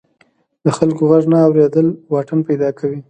[0.65, 2.99] د خلکو غږ نه اوریدل واټن پیدا کوي.